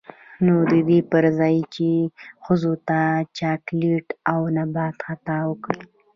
نـو 0.45 0.57
د 0.71 0.73
دې 0.89 0.99
پـر 1.11 1.23
ځـاى 1.37 1.57
چـې 1.73 1.91
ښـځـو 2.43 2.73
تـه 2.87 2.99
د 3.23 3.25
چـاکـليـت 3.37 4.07
او 4.31 4.39
نـبـات 4.57 4.95
خـطاب 5.05 5.43
وکـړي. 5.49 5.81